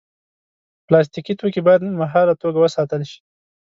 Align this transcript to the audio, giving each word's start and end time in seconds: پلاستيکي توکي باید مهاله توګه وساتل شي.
پلاستيکي 0.87 1.33
توکي 1.39 1.61
باید 1.67 1.81
مهاله 2.01 2.33
توګه 2.41 2.57
وساتل 2.61 3.01
شي. 3.09 3.19